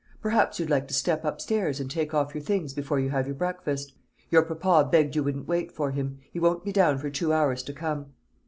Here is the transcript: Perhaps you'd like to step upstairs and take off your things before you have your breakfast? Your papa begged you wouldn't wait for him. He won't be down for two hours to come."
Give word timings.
Perhaps 0.19 0.59
you'd 0.59 0.67
like 0.71 0.87
to 0.87 0.95
step 0.95 1.23
upstairs 1.23 1.79
and 1.79 1.91
take 1.91 2.11
off 2.11 2.33
your 2.33 2.41
things 2.41 2.73
before 2.73 2.99
you 2.99 3.11
have 3.11 3.27
your 3.27 3.35
breakfast? 3.35 3.93
Your 4.31 4.41
papa 4.41 4.89
begged 4.89 5.15
you 5.15 5.23
wouldn't 5.23 5.47
wait 5.47 5.71
for 5.71 5.91
him. 5.91 6.17
He 6.33 6.39
won't 6.39 6.65
be 6.65 6.71
down 6.71 6.97
for 6.97 7.11
two 7.11 7.31
hours 7.31 7.61
to 7.61 7.71
come." 7.73 8.07